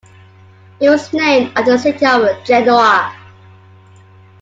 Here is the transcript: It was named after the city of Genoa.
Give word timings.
It 0.79 0.89
was 0.89 1.13
named 1.13 1.51
after 1.55 1.73
the 1.73 1.77
city 1.77 2.07
of 2.07 2.43
Genoa. 2.43 3.15